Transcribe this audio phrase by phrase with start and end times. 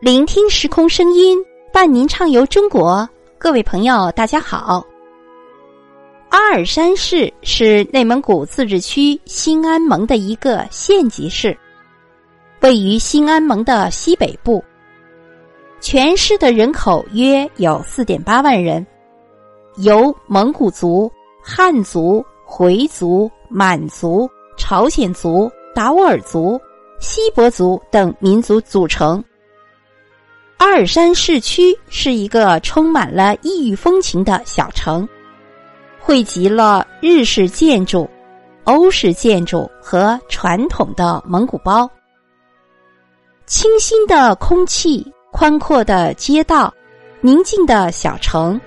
[0.00, 1.38] 聆听时空声音，
[1.70, 3.06] 伴您畅游中国。
[3.36, 4.82] 各位朋友，大家好。
[6.30, 11.54] 阿尔山市是内蒙古自治区兴安盟的一个县级市，
[12.62, 14.64] 位于兴安盟的西北部。
[15.82, 18.86] 全市的人口约有四点八万人，
[19.76, 21.12] 由蒙古族、
[21.42, 24.26] 汉族、回族、满族、
[24.56, 26.58] 朝鲜族、达斡尔族、
[27.00, 29.22] 锡伯族等民族组成。
[30.60, 35.08] 阿尔山市区是一个充满了异域风情的小城，
[35.98, 38.06] 汇集了日式建筑、
[38.64, 41.90] 欧式建筑和传统的蒙古包。
[43.46, 46.70] 清新的空气、宽阔的街道、
[47.22, 48.60] 宁静的小城，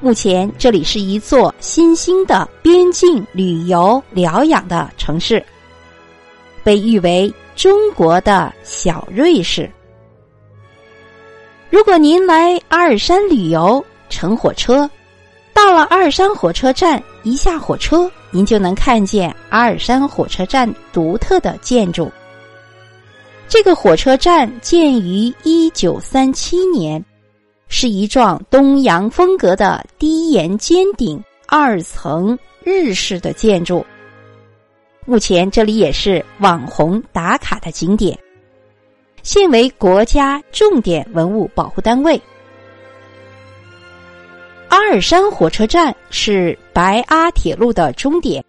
[0.00, 5.40] 目前这里是一座新兴的边境旅游疗养的城市，
[6.64, 9.70] 被誉为中国的小瑞士。
[11.70, 14.88] 如果您来阿尔山旅游，乘火车，
[15.52, 22.10] 到了阿尔山火车站，一下火车，您就能看见阿尔山火车站独特的建筑。
[23.48, 27.04] 这个火车站建于一九三七年，
[27.68, 33.84] 是一幢东洋风格的低檐尖顶二层日式的建筑。
[35.04, 38.18] 目前这里也是网红打卡的景点。
[39.30, 42.18] 现为国家重点文物保护单位。
[44.70, 48.42] 阿尔山火车站是白阿铁路的终点。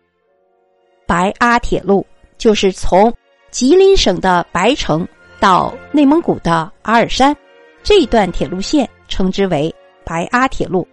[1.06, 2.06] 白阿铁路
[2.38, 3.14] 就是从
[3.52, 5.06] 吉林省的白城
[5.38, 7.36] 到内蒙古的阿尔山
[7.84, 10.88] 这段铁路线，称之为白阿铁路。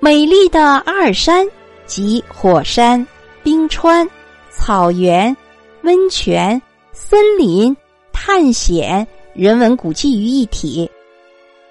[0.00, 1.46] 美丽的阿尔山
[1.86, 3.06] 集火山、
[3.44, 4.04] 冰川、
[4.50, 5.36] 草原、
[5.82, 7.76] 温泉、森林。
[8.24, 10.88] 探险、人文古迹于一体，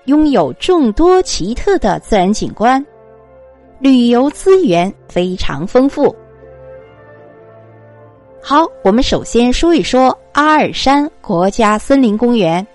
[0.03, 2.85] 拥有众多奇特的自然景观，
[3.79, 6.13] 旅游资源非常丰富。
[8.43, 12.67] 好，我们首先说一说阿尔山国家森林公园。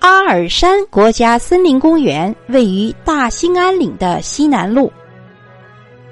[0.00, 4.90] 阿尔山国家森林公园位于大兴安岭的西南麓，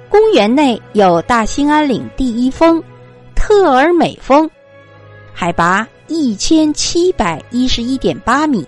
[0.09, 2.81] 公园内有大兴安岭第一峰——
[3.35, 4.49] 特尔美峰，
[5.35, 5.87] 海拔。
[6.07, 8.63] 一千七百一十一点八米，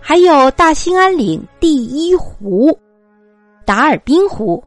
[0.00, 2.76] 还有大兴安岭第一湖——
[3.64, 4.60] 达尔滨湖。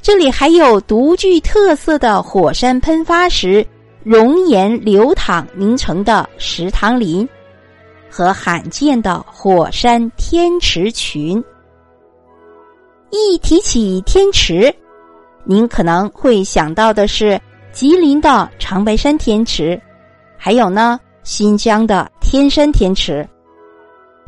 [0.00, 3.66] 这里还有独具特色的火山喷发时
[4.02, 7.28] 熔岩流淌凝成的石塘林，
[8.08, 11.44] 和罕见的火山天池群。
[13.10, 14.74] 一提起天池，
[15.44, 17.38] 您可能会想到的是。
[17.72, 19.80] 吉林的长白山天池，
[20.36, 23.26] 还有呢，新疆的天山天池。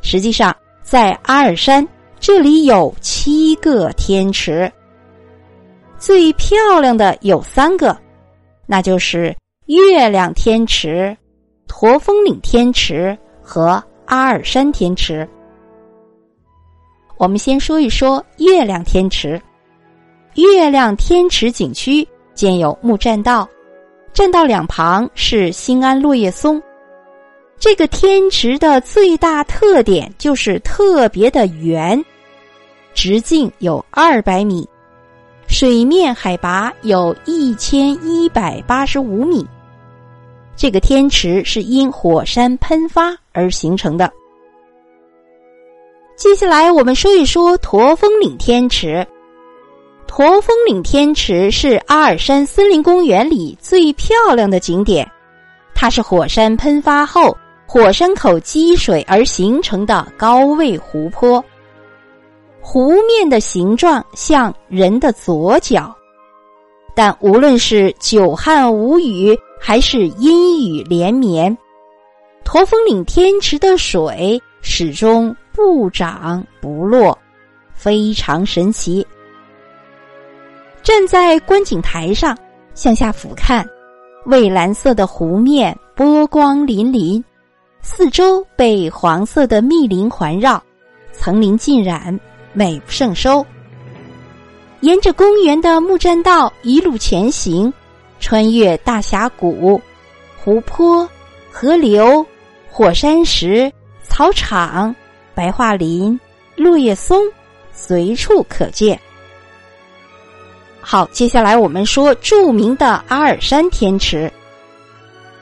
[0.01, 1.87] 实际上，在阿尔山
[2.21, 4.71] 这里有七个天池，
[5.99, 7.97] 最漂亮的有三个，
[8.67, 9.37] 那就是
[9.67, 11.17] 月亮天池、
[11.67, 15.29] 驼峰岭天池和阿尔山天池。
[17.19, 19.41] 我们先说一说月亮天池，
[20.35, 22.07] 月亮天池景区。
[22.35, 23.49] 建有木栈道，
[24.13, 26.61] 栈道两旁是兴安落叶松。
[27.59, 32.05] 这个天池的最大特点就是特别的圆，
[32.93, 34.69] 直径有二百米，
[35.47, 39.47] 水面海拔有一千一百八十五米。
[40.57, 44.11] 这个天池是因火山喷发而形成的。
[46.17, 49.07] 接下来我们说一说驼峰岭天池。
[50.15, 55.11] 驼峰岭天池是阿尔山森林公园里最漂亮的景点，
[55.75, 57.35] 它是火山喷发后
[57.67, 61.43] 火山口积水而形成的高位湖泊，
[62.61, 65.97] 湖面的形状像人的左脚，
[66.95, 71.57] 但无论是久旱无雨还是阴雨连绵，
[72.45, 77.19] 驼峰岭天池的水始终不涨不落，
[77.73, 79.07] 非常神奇。
[80.93, 82.37] 站在观景台上，
[82.75, 83.67] 向下俯瞰，
[84.27, 87.25] 蔚蓝色的湖面波光粼粼，
[87.81, 90.63] 四周被黄色的密林环绕，
[91.11, 92.21] 层林尽染，
[92.53, 93.43] 美不胜收。
[94.81, 97.73] 沿着公园的木栈道一路前行，
[98.21, 99.81] 穿越大峡谷、
[100.45, 101.09] 湖泊、
[101.51, 102.23] 河流、
[102.71, 103.73] 火山石、
[104.03, 104.95] 草场、
[105.35, 106.21] 白桦林、
[106.55, 107.19] 落叶松，
[107.73, 109.01] 随处可见。
[110.83, 114.31] 好，接下来我们说著名的阿尔山天池。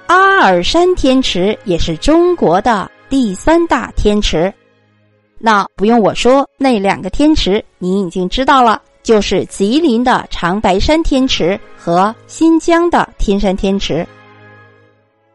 [0.06, 4.52] 阿尔山天池也是中国的第三大天池。
[5.38, 14.06] 那不用我说，那两个天池你已经知道了，就是吉林的长白山天池和新疆的天山天池。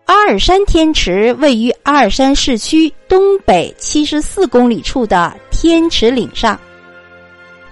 [0.06, 6.60] 阿尔山天池位于阿尔山市区东北七十四公里处的天池岭上，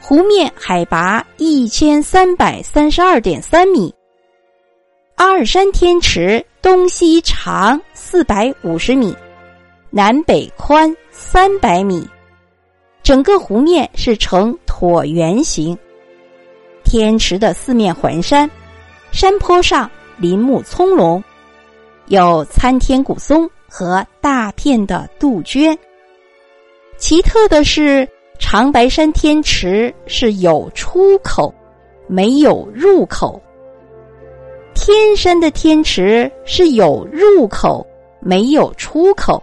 [0.06, 3.96] 湖面海拔一千三百三十二点三米。
[5.16, 9.16] 阿尔山天池东西长四百五十米，
[9.90, 12.06] 南北宽三百米。
[13.02, 15.78] 整个湖面是呈椭圆形，
[16.84, 18.52] 天池的四面环山，
[19.14, 21.24] 山坡上林木葱茏，
[22.08, 25.78] 有参天古松和大片的杜鹃。
[26.98, 28.06] 奇特的是，
[28.46, 31.52] 长白山天池是有出口，
[32.08, 33.42] 没有入口；
[34.76, 37.88] 天山的天池是有入口，
[38.20, 39.42] 没有出口。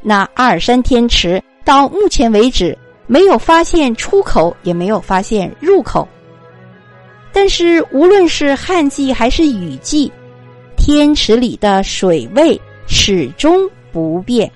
[0.00, 1.40] 那阿尔山天池。
[1.62, 2.76] 到目前为止，
[3.06, 6.08] 没有发现出口，也没有发现入口。
[7.32, 10.10] 但是，无论是旱季还是雨季，
[10.76, 14.50] 天池里的水位始终不变。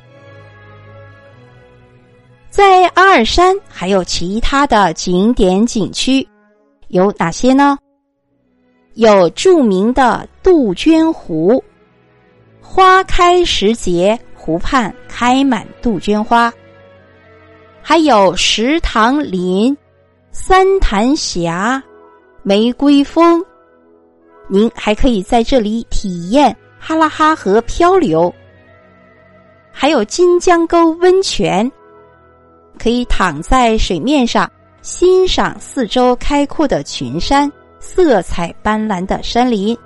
[2.59, 6.27] 在阿尔山还有其他的景点景区，
[6.89, 7.79] 有哪些呢？
[8.95, 11.63] 有著名的杜鹃湖，
[12.61, 16.53] 花开时节，湖畔开满杜鹃花。
[17.81, 19.79] 还有石塘林、
[20.33, 21.81] 三潭峡、
[22.43, 23.41] 玫瑰峰，
[24.49, 28.35] 您还可以在这里体验哈拉哈河漂流。
[29.71, 31.71] 还有金江沟温泉，
[32.79, 39.77] 可以躺在水面上欣赏四周开阔的群山、色彩斑斓的山林。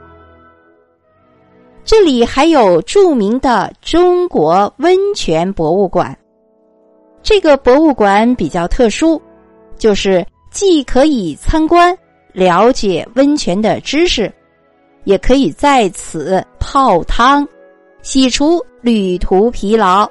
[1.84, 6.16] 这里还有著名的中国温泉博物馆。
[7.24, 9.20] 这个博物馆比较特殊，
[9.76, 11.96] 就是既可以参观
[12.32, 14.32] 了解温泉的知识，
[15.04, 17.46] 也可以在此泡汤，
[18.02, 20.08] 洗除旅途疲劳。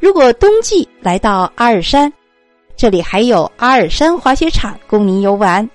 [0.00, 2.12] 如果冬季来到阿尔山，
[2.76, 5.68] 这里还有阿尔山滑雪场供您游玩。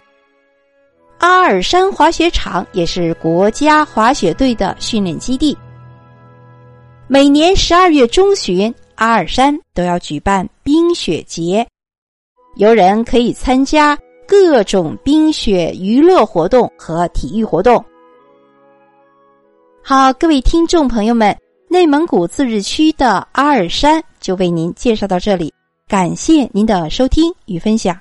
[1.19, 5.57] 阿尔山滑雪场也是国家滑雪队的训练基地，
[7.07, 8.73] 每年十二月中旬。
[8.95, 11.67] 阿尔山都要举办冰雪节，
[12.57, 13.97] 游人可以参加
[14.27, 17.83] 各种冰雪娱乐活动和体育活动。
[19.81, 21.35] 好，各位听众朋友们，
[21.73, 25.51] 内蒙古自治区的阿尔山就为您介绍到这里，
[25.87, 27.99] 感谢您的收听与分享。